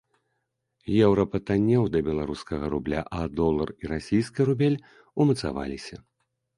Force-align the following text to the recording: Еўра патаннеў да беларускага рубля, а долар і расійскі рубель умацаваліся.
Еўра 1.07 1.25
патаннеў 1.33 1.83
да 1.97 2.01
беларускага 2.09 2.71
рубля, 2.77 3.01
а 3.21 3.31
долар 3.43 3.69
і 3.77 3.95
расійскі 3.95 4.41
рубель 4.53 4.83
умацаваліся. 5.25 5.97